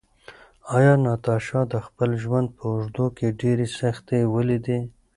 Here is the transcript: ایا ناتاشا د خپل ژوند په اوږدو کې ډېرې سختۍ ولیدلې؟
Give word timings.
ایا 0.75 0.93
ناتاشا 1.03 1.61
د 1.73 1.75
خپل 1.85 2.09
ژوند 2.23 2.47
په 2.57 2.63
اوږدو 2.71 3.05
کې 3.17 3.35
ډېرې 3.41 3.67
سختۍ 3.79 4.21
ولیدلې؟ 4.35 4.79